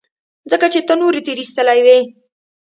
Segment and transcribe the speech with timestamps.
[0.51, 1.99] ځکه چې ته نورو تېرايستلى وې.